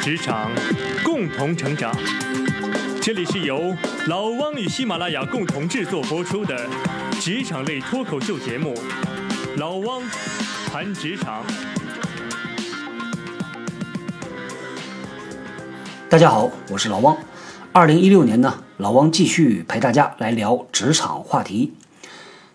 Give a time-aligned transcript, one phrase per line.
[0.00, 0.50] 职场，
[1.04, 1.94] 共同成长。
[3.02, 3.74] 这里是由
[4.06, 6.68] 老汪与喜马拉雅共同制作播出的
[7.20, 8.74] 职场类脱口秀节目
[9.58, 10.02] 《老汪
[10.70, 11.42] 谈职场》。
[16.08, 17.16] 大家好，我是老汪。
[17.72, 21.74] 二零一六年呢，老汪继续陪大家来聊职场话题。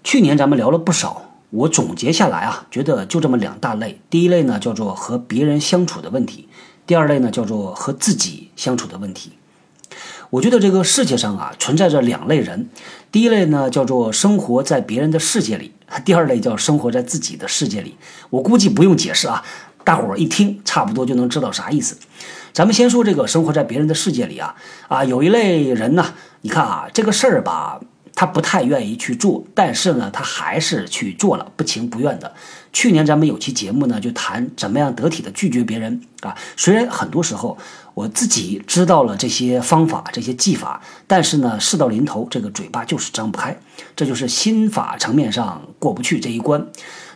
[0.04, 1.30] 去年咱们聊了不少。
[1.50, 4.02] 我总结下来啊，觉得就这么两大类。
[4.10, 6.50] 第一类呢叫做和别人相处的问题，
[6.86, 9.32] 第二类呢叫做和自己相处的问题。
[10.30, 12.68] 我觉得这个世界上啊存在着两类人，
[13.12, 15.72] 第一类呢叫做生活在别人的世界里，
[16.04, 17.96] 第二类叫生活在自己的世界里。
[18.32, 19.44] 我估计不用解释啊，
[19.84, 21.96] 大伙儿一听差不多就能知道啥意思。
[22.52, 24.56] 咱们先说这个生活在别人的世界里啊
[24.88, 27.80] 啊，有一类人呢，你看啊这个事儿吧。
[28.16, 32.34] 他不太愿意去做，但是呢，他还是去做了，不情不愿的。
[32.72, 36.36] 去年咱们有期节目呢，就谈怎么样得体的拒绝别人啊。
[36.56, 37.58] 虽然很多时候
[37.94, 43.58] 我自己知道了这些方法、这些技法，但是呢，事到临头，这个嘴巴就是张不开，
[43.96, 46.66] 这就是心法层面上过不去这一关。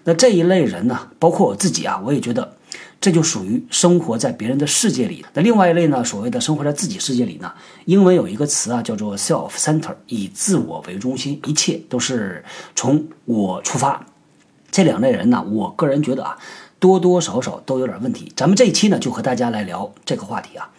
[0.04, 2.57] 那这一类人呢，包括我自己啊，我也觉得。
[3.00, 5.26] 这就属于生活在别人的世界里。
[5.34, 6.04] 那另外一类呢？
[6.04, 7.52] 所谓的生活在自己世界里呢？
[7.86, 12.44] 英文有一个词啊，叫做 self-center，以自我为中心，一切都是
[12.76, 14.06] 从我出发。
[14.72, 16.38] 这两类人呢，我个人觉得啊，
[16.80, 18.32] 多多少少都有点问题。
[18.36, 20.70] 咱们这一期呢，就和大家来聊这个话题啊。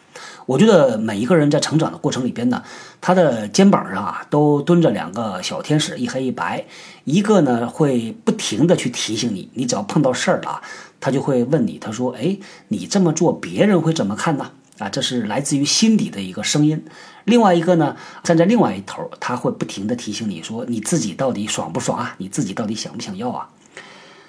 [0.46, 2.62] 我觉得每一个人在成长的过程里边呢，
[3.02, 6.64] 他的肩膀上啊都蹲着两个小天使，一黑一白。
[7.04, 10.60] 一个呢会不停的去提醒你，你只要碰到事儿了，
[11.00, 16.84] 他就会问你，他说：“哎，你这么做别人会怎么看呢？”啊，这是来自于心底的一个声音。
[17.24, 22.14] 另外一个呢，站在另外一头，他会不停的提醒你说：“你自己到底爽不爽啊？
[22.18, 23.48] 你自己到底想不想要啊？”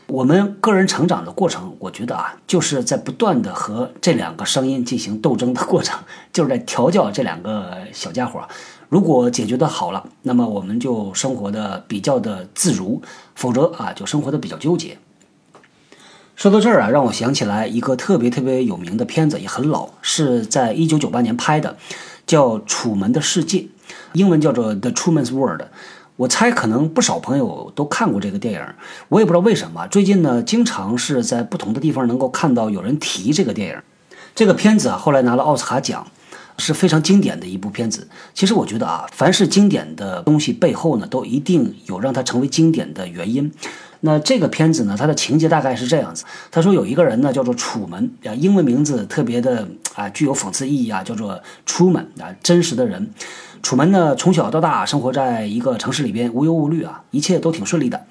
[0.07, 5.99] 我们个人成长的过程，我觉得啊，就是在不断的和这两个声音进行斗争的过程，
[6.33, 8.41] 就是在调教这两个小家伙。
[8.89, 12.99] 如果解决的好了，那么我们就生活的比较的自如；
[13.35, 14.97] 否则啊，就生活的比较纠结。
[16.39, 21.75] 说到这儿啊，让我想起来一个特别特别有名的片子，也很老，是在一九九八年拍的，
[22.25, 23.57] 叫《楚门的世界》，
[24.13, 25.61] 英文叫做《The Truman's World》。
[26.15, 28.61] 我猜可能不少朋友都看过这个电影，
[29.09, 33.77] 我也不知道为什么，最近呢，经常是在不同的地方能够看到有人提这个电影。
[34.33, 36.07] 这个片子啊，后来拿了奥斯卡奖，
[36.57, 38.07] 是非常经典的一部片子。
[38.33, 43.51] 其实我觉得啊，凡是经典的东西背后呢，都一定有让它成为经典的原因。
[44.01, 53.11] 那这个片子呢，它的情节大概是这样子：他说有一个人呢，叫做楚门啊，英文名字特别的啊，具有讽刺意义啊，叫做 Truman 啊，真实的人。
[53.61, 58.05] 楚门呢，从小到大生活在一个城市里边，无忧无虑啊，一切都挺顺利的。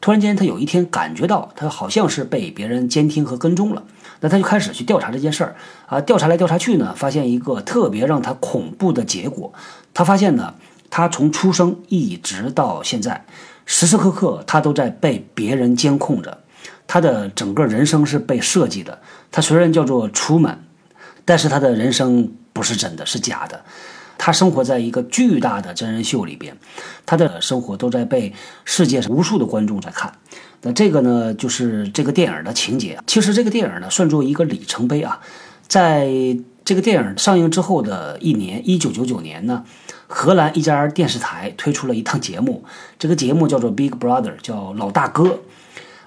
[0.00, 3.82] 突然间，他有一天感觉到他好像是被别人监听和跟踪了，
[4.20, 6.00] 那他就开始去调查这件事儿啊。
[6.00, 9.52] 调查来调查去呢，发现一个特别让他恐怖的结果。
[9.94, 10.54] 他发现呢，
[10.90, 13.24] 他从出生一直到现在，
[13.66, 16.38] 时时刻刻他都在被别人监控着，
[16.86, 19.00] 他的整个人生是被设计的。
[19.30, 20.58] 他虽然叫做楚门，
[21.24, 23.64] 但是他的人生不是真的，是假的。
[24.18, 26.56] 他生活在一个巨大的真人秀里边，
[27.04, 28.32] 他的生活都在被
[28.64, 30.12] 世界上无数的观众在看。
[30.60, 32.98] 那这个呢，就是这个电影的情节。
[33.06, 35.20] 其实这个电影呢，算作一个里程碑啊。
[35.66, 36.08] 在
[36.64, 39.64] 这个电影上映之后的一年，一九九九年呢，
[40.14, 42.62] 荷兰一家电视台推出了一档节目，
[42.98, 45.40] 这个节目叫做《Big Brother》，叫老大哥。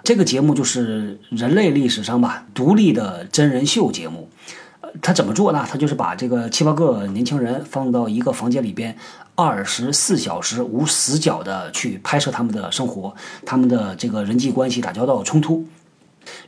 [0.04, 4.30] 这个节目就是人类历史上吧独立的真人秀节目。
[5.02, 5.66] 他怎么做呢？
[5.68, 8.96] 他就是把这个七八个年轻人放到一个房间里边，
[9.34, 15.66] 二十四小时无死角的去拍摄他们的生活、他们的这个人际关系、打交道、冲突。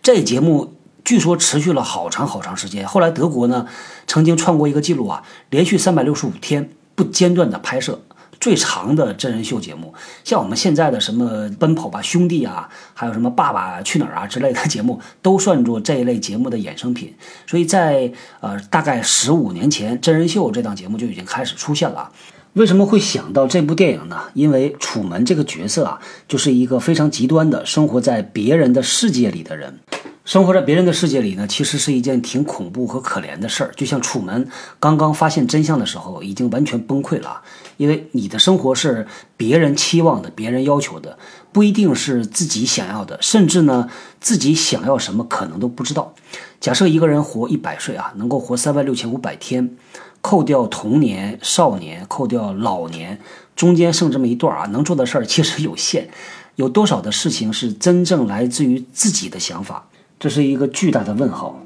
[0.03, 2.87] 这节目据说持续了好长好长时间。
[2.87, 3.67] 后来德国呢，
[4.05, 8.01] 曾经创过一个记录啊，连续三百六十五天不间断的拍摄。
[8.39, 9.91] 最长的真人秀节目，
[10.23, 17.11] 像我们现在的什么《奔跑吧兄弟》啊，还有什么《爸爸去哪儿》啊之类的节目，都算作这一类节目的衍生品。
[17.47, 22.11] 所以在呃大概十五年前，真人秀这档节目就已经开始出现了。
[22.53, 24.19] 为什么会想到这部电影呢？
[24.33, 29.79] 因为楚门这个角色啊，就是一个非常极端的生活在别人的世界里的人。
[30.27, 33.71] 生活在别人的世界里呢，其实是一件挺恐怖和可怜的事儿。
[33.77, 34.45] 就像楚门
[34.77, 37.41] 刚刚发现真相的时候，已经完全崩溃了。
[37.77, 39.07] 因为你的生活是
[39.37, 41.17] 别人期望的、别人要求的，
[41.53, 43.87] 不一定是自己想要的，甚至呢，
[44.19, 46.13] 自己想要什么可能都不知道。
[46.59, 49.77] 假设一个人活一百岁啊，能够活三万六千五百天，
[50.19, 53.17] 扣掉童年、少年，扣掉老年，
[53.55, 56.09] 中间剩这么一段啊，能做的事儿其实有限。
[56.55, 59.87] 有多少的事情是真正来自于自己的想法？
[60.19, 61.59] 这是一个巨大的问号。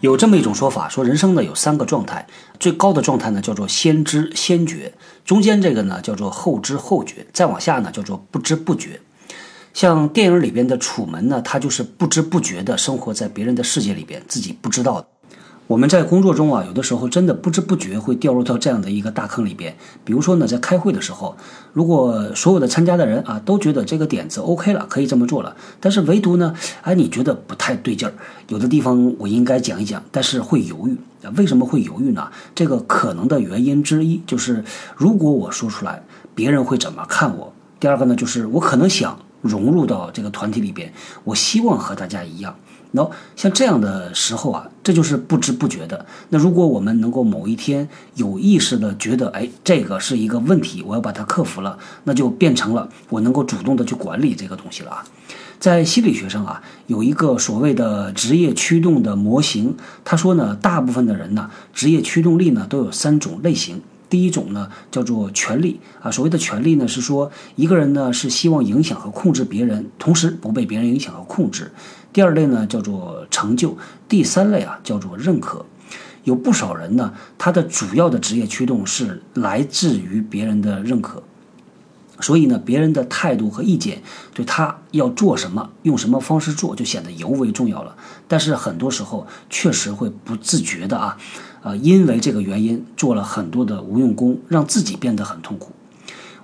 [0.00, 2.26] 有这么一种说法，说人生呢有三个状态，
[2.60, 4.92] 最高的状态呢叫做先知先觉，
[5.24, 9.00] 中间这个呢叫做后知后觉，再往下呢叫做不知不觉。
[9.74, 15.06] 像电影里边的楚门呢，他就是不知不觉的生活在别人的世界里边，自己不知道。
[15.68, 19.76] 我们在工作中啊，有的时候真的不知不觉会掉入到这样的一个大坑里边。
[20.02, 21.36] 比如说呢，在开会的时候，
[21.74, 28.14] 如果所有的参加的人啊都觉得这个点子 OK 了，可以这么做了，但是唯独呢，哎，你觉得不太对劲儿，
[28.48, 30.96] 有的地方我应该讲一讲，但是会犹豫。
[31.36, 32.30] 为什么会犹豫呢？
[32.54, 34.64] 这个可能的原因之一就是，
[34.96, 36.02] 如果我说出来，
[36.34, 37.52] 别人会怎么看我？
[37.78, 40.90] 第二个呢，就是我可能想融入到这个团体里边，
[41.24, 42.56] 我希望和大家一样。
[42.92, 46.06] 那像这样的时候啊，这就是不知不觉的。
[46.30, 55.04] 那如果我们能够某一天有意识的觉得，哎，这个是一个问题，我要把它克服了，那就变成了我能够主动的去管理这个东西了啊。
[55.60, 59.74] 在心理学上啊，有一个所谓的职业驱动的模型，
[60.04, 63.82] 他说呢，大部分的人呢，职业驱动力呢都有三种类型。
[64.08, 71.70] 第一种呢叫做权力啊，所谓的权力呢是说一个人呢是希望影响和控制别人，同时不被别人影响和控制。
[72.12, 73.76] 第二类呢叫做成就，
[74.08, 75.64] 第三类啊叫做认可。
[76.24, 81.22] 有不少人呢，他的主要的职业驱动是来自于别人的认可，
[82.20, 84.02] 所以呢，别人的态度和意见
[84.34, 87.96] 对他要做什么、用什么方式做，就显得尤为重要了。
[88.26, 91.16] 但是很多时候确实会不自觉的啊，
[91.62, 95.72] 呃，因为这个原因做了很多的无用功，让自己变得很痛苦。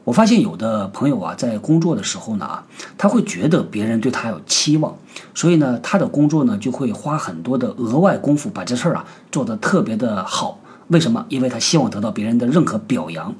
[0.04, 2.66] 我发现有的朋友啊，在工作的时候呢啊，
[2.98, 4.94] 他会觉得别人对他有期望，
[5.34, 10.60] 所以呢，他的工作呢就会花很多的额外功夫把这事儿啊做得特别的好。
[10.88, 11.24] 为什么？
[11.30, 13.34] 因为他希望得到别人的认可表扬，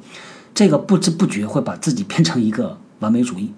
[0.54, 3.52] 这个不知不觉会把自己变成一个完美主义。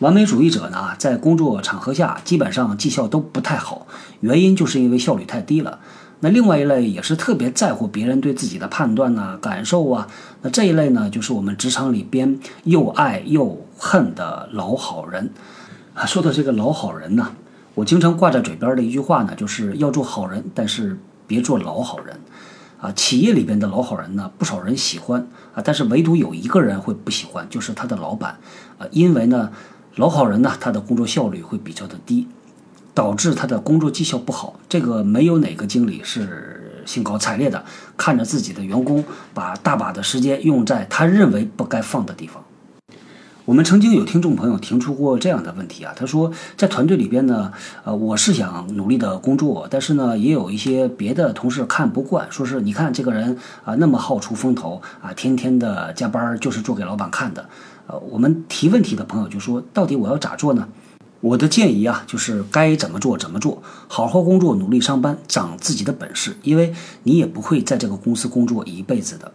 [0.00, 3.86] 完美主义者呢，在工作场合下基本上绩效都不太好，
[4.18, 5.78] 原因就是因为效率太低了。
[6.20, 10.08] 那另外一类也是特别在乎别人对自己的判断呐、感受啊。
[10.42, 15.30] 那这一类呢，就是我们职场里边又爱又恨的老好人。
[15.94, 17.32] 啊，说到这个老好人呢，
[17.74, 22.18] 我经常挂在嘴边的一句话呢，就是要做好人，但是别做老好人。
[22.80, 28.38] 啊，企业里边的老好人呢，不少人喜欢啊，但是唯独有一个人会不喜欢，就是他的老板。
[28.78, 29.50] 啊，因为呢，
[29.96, 32.28] 老好人呢，他的工作效率会比较的低。
[32.98, 37.64] 导致他的工作绩效不好，这个没有哪个经理是兴高采烈的
[37.96, 42.42] 看着自己的员工把大把的时间用在他认为不该放的地方。
[43.44, 47.52] 我们曾经有听众朋友提出过这样的问题啊，他说在团队里边呢，
[47.84, 57.48] 呃，我是想努力的工作，但是呢，也有一些别的同事看不惯，说是你看这个人啊那么好出风头啊，天天的加班就是做给老板看的。
[57.86, 60.66] 呃，我们提问题的朋友就说，到底我要咋做呢？
[61.20, 66.72] 我的建议啊，就是该怎么做怎么做，好好工作，努力上班，长自己的本事，因为
[67.02, 69.32] 你也不会在这个公司工作一辈子的，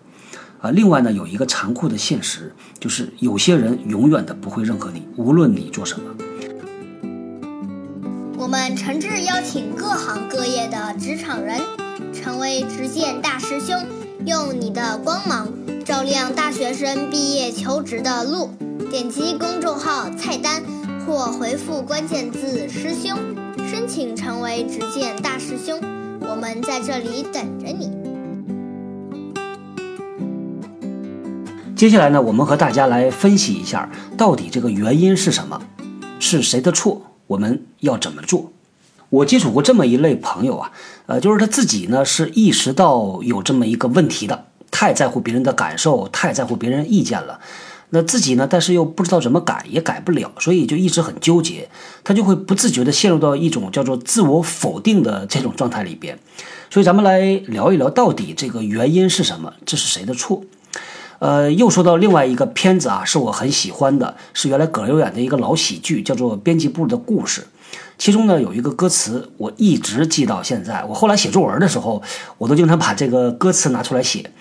[0.62, 6.06] 啊，另外呢，有一个残酷的现实，就是有些人永远的不会认可你，无论你做什么。
[8.38, 11.60] 我们诚挚邀请各行各业的职场人，
[12.14, 13.78] 成为直线大师兄，
[14.26, 15.50] 用你的光芒
[15.84, 18.52] 照亮大学生毕业求职的路。
[18.90, 20.64] 点击公众号菜单。
[21.06, 23.18] 或回复关键字“师兄”，
[23.70, 25.78] 申请成为执剑大师兄。
[26.22, 27.92] 我们在这里等着你。
[31.76, 35.62] 接下来呢，我们和大家来分析一下，到底这个原因是什么，
[36.20, 37.02] 是谁的错？
[37.28, 38.52] 我们要怎么做？
[39.10, 40.72] 我接触过这么一类朋友啊，
[41.08, 47.40] 呃，就是他自己呢是意识到有这么一个问题的，太在乎别人的感受，太在乎别人意见了。
[47.96, 48.48] 那自己呢？
[48.50, 51.70] 但是又不知道怎么改，也改不了，所以就一直很纠结。
[52.04, 56.18] 他就会不自觉地陷入到一种叫做自我否定的这种状态里边。
[56.72, 59.54] 所以咱们来聊一聊，到底这个原因是什么？
[59.64, 60.42] 这是谁的错？
[61.20, 67.42] 呃，又说到另外一个片子啊，是我很喜欢的，是原来葛优演的一个老喜剧，叫做《编辑部的故事》。
[68.00, 70.84] 其中呢有一个歌词，我一直记到现在。
[70.86, 72.02] 我后来写作文的时候，
[72.40, 74.32] 我都经常把这个歌词拿出来写。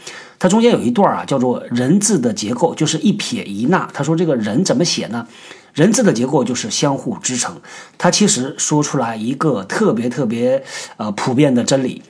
[0.42, 3.88] 它中间有一段啊，叫做“人”字的结构，就是一撇一捺。
[3.94, 5.24] 他说这个人怎么写呢？
[5.72, 7.56] 人字的结构就是相互支撑。
[7.96, 10.60] 他其实说出来一个特别特别
[10.96, 12.02] 呃普遍的真理：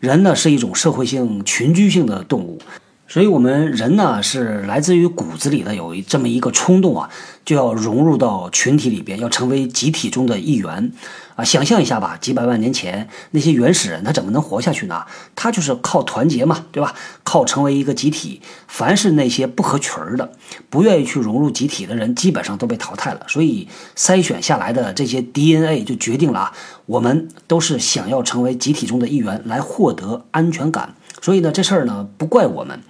[0.00, 2.58] 人呢是一种社会性群居性的动物。
[3.06, 7.08] 所以，我们人呢是来自于骨子里的有这么一个冲动啊，
[7.44, 10.90] 就要融入到群体里边，要成为集体中的一员
[11.36, 11.44] 啊。
[11.44, 15.04] 想象一下吧，几百万年前那些原始人他怎么能活下去呢？
[15.36, 16.94] 他就是靠团结嘛，对吧？
[17.22, 18.42] 靠成为一个集体。
[18.66, 20.32] 凡是那些不合群儿的、
[20.68, 23.20] 不愿意去融入集体的人，基本上都被淘汰了。
[23.28, 26.52] 所以，筛选下来的这些 DNA 就决定了啊，
[26.86, 30.94] 我们都是想要成为集体中的一员，来获得安全感。
[31.22, 32.80] 所以呢，这事儿呢不怪我们，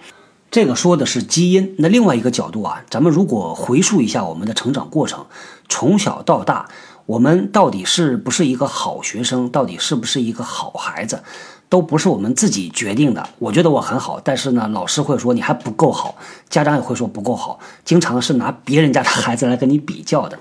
[0.50, 1.74] 这个说的是基因。
[1.78, 5.26] 那另外一个角度啊，咱们如果回溯一下我们的成长过程，
[5.68, 6.68] 从小到大，
[7.06, 11.22] 我们到底是不是一个好学生，到底是不是一个好孩子，
[11.68, 13.28] 都不是我们自己决定的。
[13.38, 16.16] 我觉得我很好，但是呢，老师会说你还不够好，
[16.48, 20.36] 家长也会说不够好，经常是拿别人家的孩子来跟你比较的，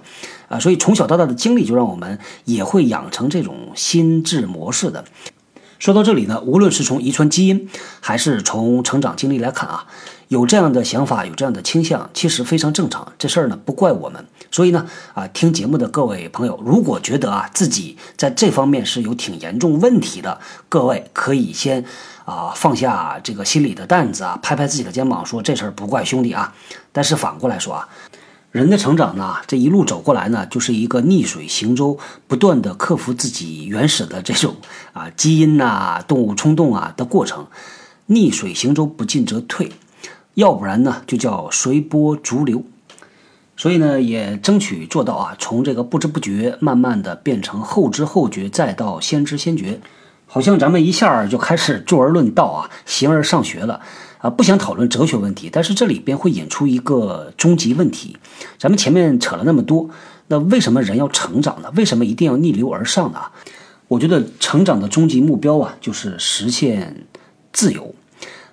[0.50, 5.06] 啊，所以从小到大的经历就让我们也会养成这种心智模式的。
[5.78, 7.70] 说到这里呢，无论是从遗传基因，
[8.00, 9.86] 还是从成长经历来看啊，
[10.28, 13.14] 有这样的想法，有这样的倾向，其实非常正常。
[13.18, 14.26] 这事儿呢不怪我们。
[14.52, 20.40] 所以呢，啊，听节目的各位朋友，如果觉得啊自己在这方面是有挺严重问题的，
[20.70, 21.84] 各位可以先
[22.24, 26.54] 啊放下这个心里的担子啊，拍拍自己的肩膀，说这事儿不怪兄弟啊。
[26.92, 27.88] 但是反过来说啊。
[28.52, 34.56] 人的成长呢，这一路走过来呢，就是一个逆水行舟，不断的克服自己原始的这种
[34.94, 37.46] 啊基因呐、动物冲动啊的过程。
[38.06, 39.70] 逆水行舟，不进则退，
[40.36, 42.64] 要不然呢，就叫随波逐流。
[43.58, 49.80] 所以呢，也争取做到啊，从这个不知不觉，慢慢的变成后知后觉，再到先知先觉。
[50.28, 53.82] 好像咱们一下就开始坐而论道啊，形而上学了。
[54.18, 58.18] 啊，不想讨论哲学问题，但是这里边会引出一个终极问题。
[58.58, 59.90] 咱们前面扯了那么多，
[60.28, 61.72] 那为什么人要成长呢？
[61.76, 63.20] 为什么一定要逆流而上呢？
[63.88, 67.06] 我觉得成长的终极目标啊，就是实现
[67.54, 67.94] 自由。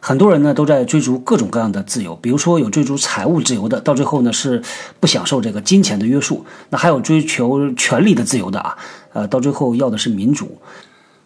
[0.04, 4.60] 很多人呢都在追逐各种各样的自由，比如说有追逐财务自由的，到最后呢是
[4.98, 8.76] 不享受这个金钱的约束；那还有追求权力的自由的啊，
[9.12, 10.58] 呃，到最后要的是民主。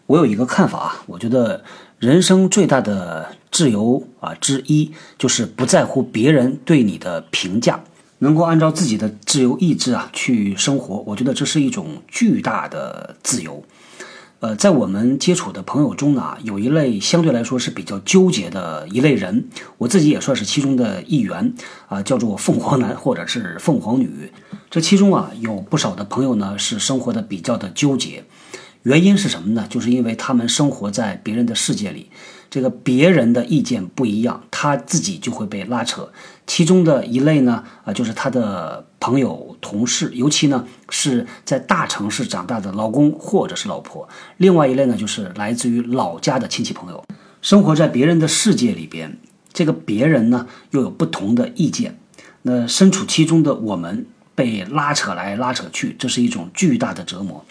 [0.05, 1.63] 我有一个看法啊，我觉得
[1.97, 7.83] 人生最大的自由啊之一，就是不在乎别人对你的评价，
[8.19, 11.03] 能够按照自己的自由意志啊去生活。
[11.07, 13.63] 我觉得这是一种巨大的自由。
[14.39, 19.47] 呃，在我们接触的朋友中呢，有一类相对来说是比较纠结的一类人，
[19.79, 21.53] 我自己也算是其中的一员
[21.87, 24.31] 啊，叫做凤凰男或者是凤凰女。
[24.69, 28.25] 这其中啊，有不少的朋友呢是生活的比较的纠结。
[28.83, 29.65] 原因是什么呢？
[29.69, 32.09] 就是因为他们生活在别人的世界里，
[32.49, 36.09] 这个别人的意见不一样，他自己就会被拉扯。
[36.45, 44.07] 其中的一类呢，啊，就是他的朋友、同事，尤其呢是在大城市长大的老公或者是老婆。
[44.37, 47.03] 另外一类呢，就是来自于老家的亲戚朋友，
[47.41, 49.17] 生活在别人的世界里边，
[49.53, 51.99] 这个别人呢又有不同的意见。
[52.41, 57.45] 那身处其中的我们被拉扯来拉扯去，这是一种巨大的折磨。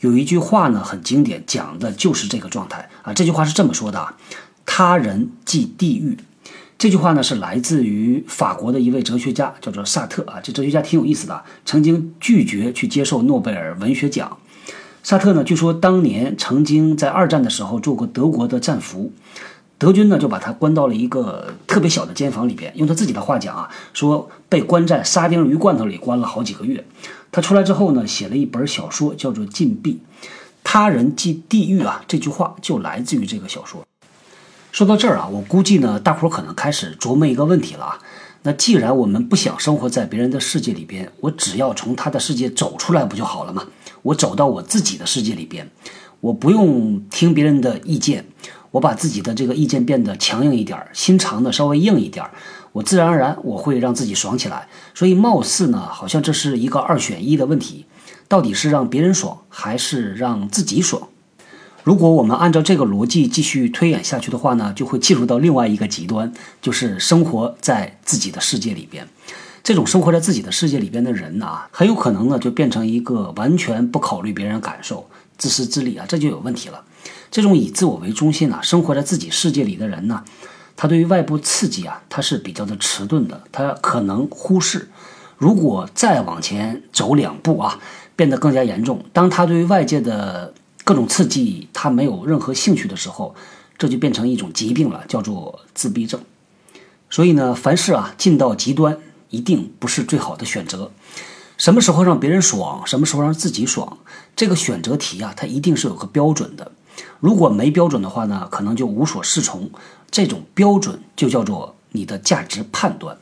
[0.00, 3.12] 有一句话呢，很经典，讲的就是这个状态啊。
[3.12, 4.14] 这句话是这么说的
[4.64, 6.16] ：“他人即地狱。”
[6.78, 10.38] 这句话呢，是来自于法国的一位哲学家，叫做萨特啊。
[10.42, 14.36] 这哲学家挺有意思的，曾经拒绝去接受诺贝尔文学奖。
[15.02, 19.12] 萨特呢，据说当年曾经在二战的时候做过德国的战俘。
[19.78, 26.82] 德军呢就把他关到了一个特别小的监房里边，用他自己的话讲啊，说被关在沙丁鱼罐头里关了好几个月。
[27.30, 29.92] 他出来之后呢，写了一本小说，叫做《禁闭》，
[30.64, 32.02] 他人即地狱啊。
[32.08, 33.86] 这句话就来自于这个小说。
[34.76, 37.98] 说到这儿啊，我估计呢，大伙儿可能开始琢磨一个问题了啊。
[38.42, 43.64] 那既然我们不想生活在别人的世界里边，我只要从他的世界走出来不就好了吗？
[44.02, 45.70] 我走到我自己的世界里边，
[46.20, 48.26] 我不用听别人的意见。
[48.72, 52.30] 我把自己的这个意见变得强硬一点儿，心肠呢稍微硬一点儿，
[52.72, 54.68] 我自然而然我会让自己爽起来。
[54.92, 57.86] 所以貌似呢，好像这是一个二选一的问题，
[58.28, 61.08] 到底是让别人爽还是让自己爽？
[61.86, 69.06] 如果我们按照这个逻辑继续推演下去的话呢，就会进入到另外一个极端，就是生活在自己的世界里边。
[69.62, 76.82] 这种生活在自己的世界里边的人呢，很有可能呢就变成一个完全不考虑别人感受、自私自利啊，这就有问题了。
[77.30, 80.24] 这种以自我为中心啊，生活在自己世界里的人呢，
[80.74, 84.88] 他对于外部刺激啊，他是比较的迟钝的，他可能忽视。
[85.38, 87.78] 如果再往前走两步啊，
[88.16, 90.52] 变得更加严重，当他对于外界的
[90.86, 93.34] 各种刺激他没有任何兴趣的时候，
[93.76, 96.20] 这就变成一种疾病了，叫做自闭症。
[97.10, 98.96] 所以呢，凡事啊，进到极端
[99.28, 100.92] 一定不是最好的选择。
[101.56, 103.98] 什么时候让别人爽，什么时候让自己爽，
[104.36, 106.70] 这个选择题啊，它一定是有个标准的。
[107.18, 109.68] 如果没标准的话呢，可能就无所适从。
[110.08, 113.18] 这种标准就叫做你的价值判断。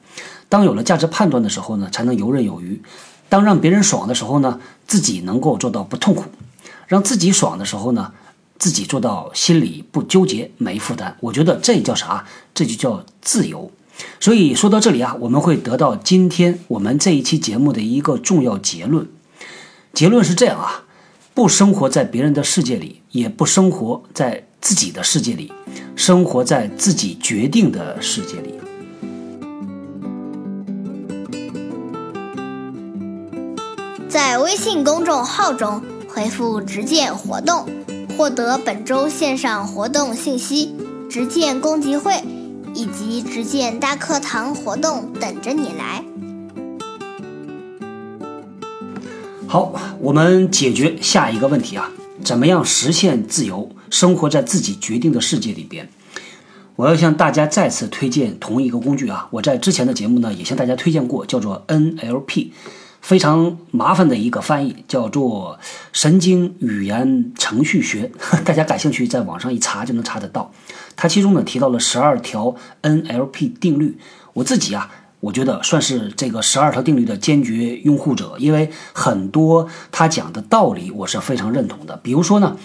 [0.50, 2.82] 当有了价值判断的时候呢，才能游刃有余。
[3.30, 6.24] 当让别人爽的时候呢，自己能够做到不痛苦；
[6.94, 8.12] 让自己爽的时候呢，
[8.56, 11.16] 自己做到心里不纠结、没负担。
[11.18, 12.24] 我觉得这叫啥？
[12.54, 13.68] 这就叫自由。
[14.20, 19.08] 所以说到这里啊，我们会得到今天我们这一期节目的一个重要结论。
[19.92, 20.84] 结论是这样啊，
[21.34, 25.52] 不生活在别人的世界里，也不生活在自己的世界里，
[25.96, 28.54] 生活在自己决定的世界里。
[34.08, 35.82] 在微信公众号中
[36.14, 37.66] 回复“直见活动”，
[38.16, 40.72] 获得本周线上活动信息、
[41.10, 42.22] 直见公集会
[42.72, 46.04] 以及直见大课堂活动等着你来。
[49.48, 51.90] 好，我们解决下一个问题啊，
[52.22, 55.88] 怎么样实现自由，生活在自己决定的世界里边？
[56.76, 62.50] 我要向大家再次推荐同一个工具啊，我在之前的节目呢也向大家推荐过，叫做 NLP，
[63.04, 65.58] 非常麻烦的一个翻译，叫做
[65.92, 68.10] 神经语言程序学。
[68.46, 70.50] 大家感兴趣，在网上一查就能查得到。
[70.96, 73.98] 它其中呢提到了十二条 NLP 定律，
[74.32, 74.90] 我自己啊。
[75.20, 81.98] 我觉得算是这个十二条定律的坚决拥护者，因为很多他讲的道理我是非常认同的。
[82.02, 82.56] 比如说呢，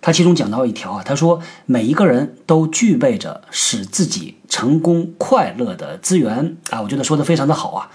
[0.00, 7.90] 他其中讲到一条啊，他说每一个人都具备着使自己成功快乐的资源啊，我觉得说的非常的好啊。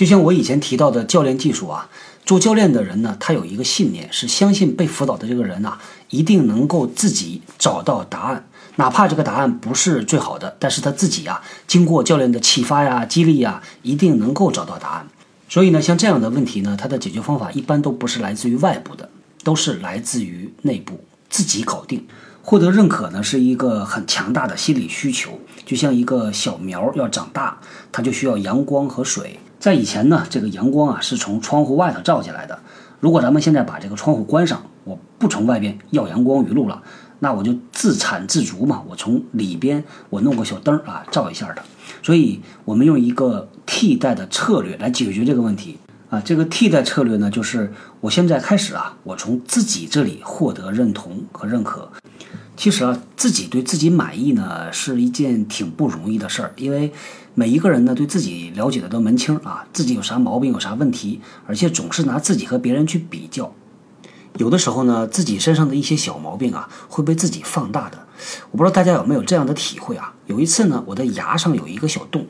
[0.00, 1.86] 就像我以前提到的教练技术啊，
[2.24, 5.76] 做教练的人呢，他有一个信念是相信被辅导的这个人呐，
[6.08, 8.48] 一定能够自己找到答案。
[8.76, 15.06] 哪怕这个答案不是最好的，但是他自己呀，经过教练的启发呀、激励呀，一定能够找到答案。
[15.50, 19.10] 所以呢，像这样的问题呢，它的解决方法一般都不是来自于外部的，
[19.44, 22.06] 都是来自于内部，自己搞定。
[22.40, 25.38] 获得认可呢，是一个很强大的心理需求。
[25.66, 27.60] 就像一个小苗要长大，
[27.92, 29.38] 它就需要阳光和水。
[29.60, 32.58] 在以前呢，这个阳光啊是从窗户外头照进来的。
[32.98, 36.82] 如果咱们现在把这个窗户关上，我不从外边要阳光雨露了。
[37.18, 41.62] 那我就自产自足嘛，我从里边我弄个小灯啊照一下它，
[42.02, 45.76] 所以我们用一个替代的策略来解决这个问题
[46.08, 46.18] 啊。
[46.24, 47.70] 这个替代策略呢，就是
[48.00, 51.92] 我现在开始啊，我从自己这里获得认同和认可。
[52.60, 56.92] 其实啊，自己对自己满意呢，是一件挺不容易的事儿，因为
[57.32, 63.50] 每一个人呢对自己了解的都门清啊，自己有啥毛病有啥问题，而且总是拿自己和别人去比较。
[64.36, 67.98] 有的时候呢，自己身上的一些小毛病啊，会被自己放大的。
[68.50, 70.12] 我不知道大家有没有这样的体会啊？
[70.26, 72.26] 有一次呢，我的牙上有一个小洞，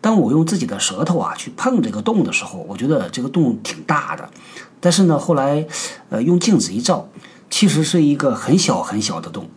[0.00, 4.30] 当我用自己的舌头啊去碰这个洞的时候，我觉得这个洞挺大的。
[4.78, 5.66] 但是呢，后来，
[6.10, 7.08] 呃，用镜子一照，
[7.50, 9.50] 其实是一个很小很小的洞。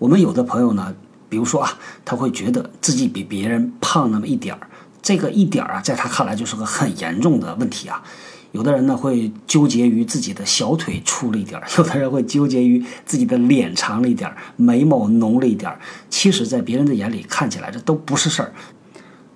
[0.00, 0.94] 我们有的朋友呢，
[1.28, 4.66] 比如说啊，他会觉得自己比别人胖那么一点儿，
[5.02, 8.02] 这个一点儿啊，在他看来就是个很严重的问题啊。
[8.52, 15.78] 有的人呢会纠结于自己的小腿粗了一点儿， 有的人会纠结于自己的脸长了一点儿，眉毛浓了一点儿。
[16.08, 18.54] 其实，在别人的眼里看起来这都不是事儿，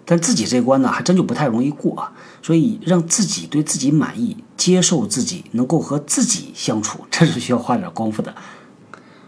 [0.07, 2.11] 但自己这关呢还真就不太容易过啊。
[2.42, 8.35] 所以，让自己对自己满意，接受自己，能够和自己相处，这是需要花点功夫的。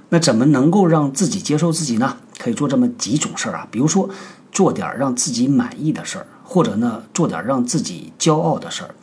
[0.09, 2.17] 那怎么能够让自己接受自己呢？
[2.39, 4.09] 可以做这么几种事儿啊，比如说
[4.53, 8.95] 做点让自己满意的事儿，或者呢做点让自己骄傲的事儿。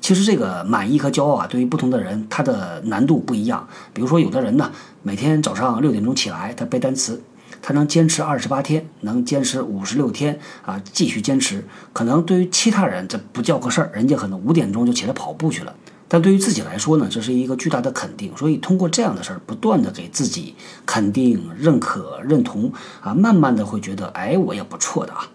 [0.00, 3.66] 其实这个满意和骄傲啊，对于不同的人，他的难度不一样。
[3.92, 4.70] 比如说，有的人呢，
[5.02, 7.22] 每天早上六点钟起来，他背单词，
[7.60, 11.64] 他能坚持二十八天，能坚持五十六天啊，继续坚持。
[11.92, 15.74] 可能对于其他人这不叫个事儿，人家可能五点钟就起来跑步去了。
[16.12, 18.36] 但对于自己来说呢，这是一个巨大的肯定。
[18.36, 22.70] 所以通过这样的事儿，不断的给自己肯定、认可、认同
[23.00, 25.26] 啊，慢慢的会觉得，哎，我也不错的啊。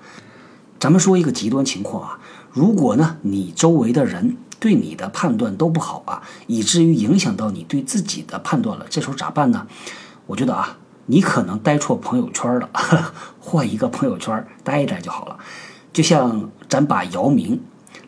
[0.79, 2.19] 咱们说一个极端情况啊，
[2.51, 9.65] 如果呢，你周围的人对你的判断都不好啊，以至于影响到你对自己的判断了，这时候咋办呢？
[10.27, 12.69] 我觉得啊，你可能待错朋友圈了，
[13.41, 15.39] 换一个朋友圈待一待就好了。
[15.91, 17.59] 就像咱把姚明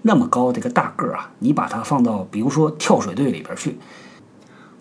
[0.01, 3.77] 那么高的一个大个儿啊，你把他放到比如说跳水队里边去。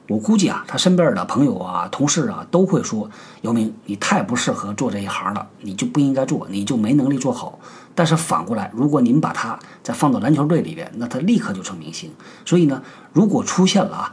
[0.08, 3.10] 我估计啊，他身边的朋友啊、同事啊都会说
[3.42, 7.58] ：“姚明，你太不适合做这一行了，你就不应该做，你就没能力做好。”
[7.94, 12.10] 但是反过来，如果您把他再放到篮球队里边，那他立刻就成明星。
[12.46, 14.10] 所以呢，如果出现了啊，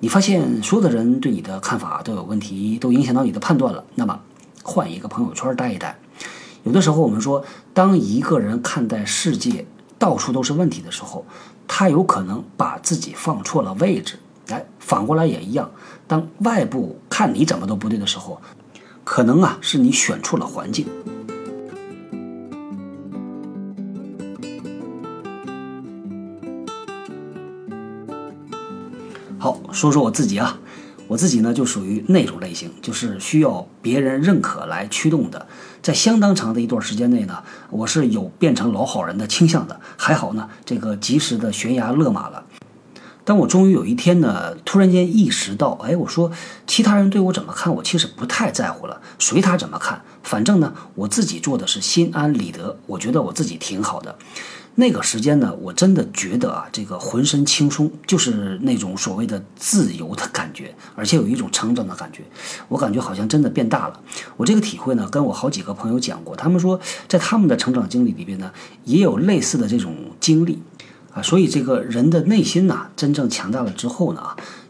[0.00, 4.20] 你发现所有的人对你的看法都有问题，都影响到你的判断了，那么
[4.62, 5.98] 换一个朋友圈待一待。
[6.64, 7.42] 有的时候我们说，
[7.72, 9.64] 当一个人看待世界
[9.98, 11.24] 到处都是问题的时候
[11.66, 14.18] 他有可能把自己放错了位置。
[14.48, 15.70] 来反过来也一样
[16.06, 18.40] 当外部看你怎么都不对的时候
[19.04, 20.86] 可能啊是你选错了环境。
[29.38, 30.58] 好说说我自己啊。
[31.08, 35.46] 我自己呢就属于那种类型，就是需要别人认可来驱动的。
[35.82, 39.80] 在相当长的一段时间内呢，我是有变成老好人的倾向的。
[39.96, 42.44] 还好呢，这个及时的悬崖勒马了。
[43.24, 46.30] 当我终于有一天呢，突然间意识到，哎，我说
[46.66, 54.16] 其他人对我怎么看，我其实不太在乎了，随他怎么看，反正呢，我自己做的是心安理得，我觉得我自己挺好的。
[54.76, 62.22] 那个时间呢，我真的觉得啊，这个浑身轻松，就是那种所谓的自由的感觉，而且有一种成长的感觉。
[62.68, 64.00] 我感觉好像真的变大了。
[64.36, 66.78] 我这个体会呢，跟我好几个朋友讲过，他们说
[67.08, 68.52] 在他们的成长经历里边呢，
[68.84, 70.62] 也有类似的这种经历。
[71.14, 74.22] 啊，所以这个人的内心呐，真正强大了之后呢，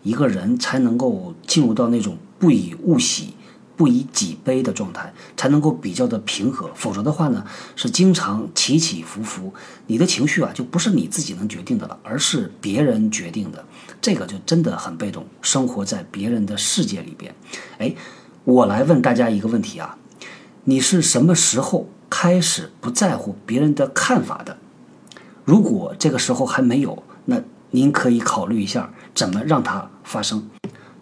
[0.04, 3.34] 一个人才能够进入到那种不以物喜、
[3.78, 6.68] 不以己悲的状态，才能够比较的平和。
[6.74, 7.42] 否则的话呢，
[7.76, 9.54] 是经常起起伏伏，
[9.86, 13.64] 你的情绪啊，就不是你自己能决定的了，而是别人决定的。
[14.00, 17.32] 这个就真的很被动，生活在别人的世界里边。
[17.78, 17.94] 哎，
[18.42, 19.96] 我来问大家一个问题啊，
[20.64, 24.58] 你是什么时候开始不在乎别人的看法的？
[25.44, 30.48] 如果这个时候还没有，那您可以考虑一下怎么让它发生。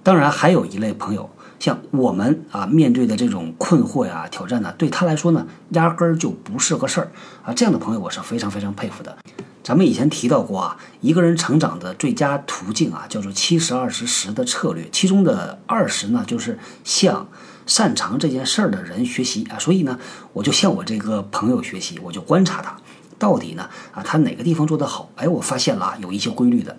[0.03, 7.11] 当然，还有一类朋友，像我们啊，面对的这种困惑呀、挑战呢，对他来说呢，压根儿就不是个事儿
[7.45, 7.53] 啊。
[7.55, 9.17] 这样的朋友，我是非常非常佩服的。
[9.65, 17.27] 咱们以前提到过啊，一个人成长的最佳途径啊，叫做七十二十十的策略，其中的二十呢，就是向
[17.67, 19.59] 擅长这件事儿的人学习啊。
[19.59, 19.99] 所以呢，
[20.33, 22.77] 我就向我这个朋友学习，我就观察他。
[23.19, 23.69] 到底呢？
[23.93, 25.11] 啊，他哪个地方做得好？
[25.17, 26.77] 哎，我发现了有一些规律的。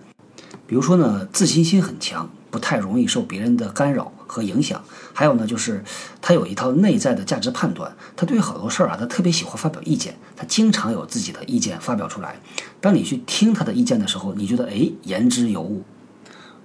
[0.68, 4.80] 比如说呢，自信心很强，不太容易受别人的干扰和影响。
[5.14, 5.84] 还有呢，就是
[6.22, 7.92] 他有一套内在的价值判断。
[8.16, 12.40] 他对于好多事儿啊，他特别喜欢发表意见，他经常有自己的意见发表出来。
[12.80, 15.84] 当你去听他的意见的时候，你觉得哎，言之有物。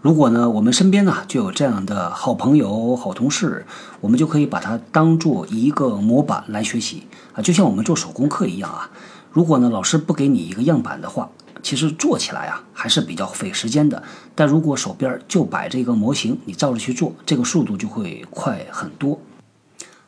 [0.00, 3.64] 如果呢，我们身边呢就有这样的好朋友、好同事，
[4.00, 8.90] 我们就可以把它当做一个模板来学习啊，就像我们做手工课一样啊。
[9.30, 11.30] 如果呢，老师不给你一个样板的话，
[11.62, 14.02] 其实做起来啊还是比较费时间的。
[14.34, 19.20] 但如果手边就摆这个模型，你照着去做，这个速度就会快很多。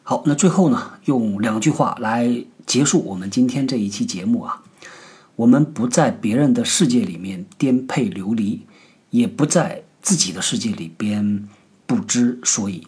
[0.03, 4.63] 好，那最后呢，用两句话来结束我们今天这一期节目啊。
[5.37, 8.67] 我们不在别人的世界里面颠沛流离，
[9.11, 11.49] 也不在自己的世界里边
[11.87, 12.87] 不知所以。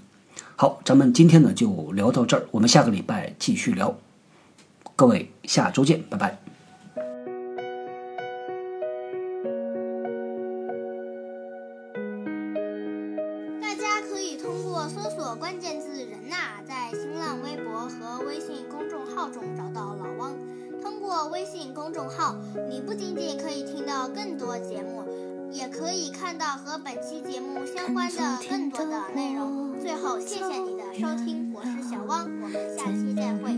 [0.54, 3.98] 好，咱们今天呢就聊到这儿，我们下个礼拜继续聊。
[4.94, 6.45] 各位，下周见，拜拜。
[21.36, 22.34] 微信公众号，
[22.66, 25.04] 你不仅仅可以听到更多节目，
[25.52, 29.78] 也可以看到和本期节目相关的更多的内容。
[29.78, 33.54] 最后，谢谢你的收听，我是小汪，我们下期再会。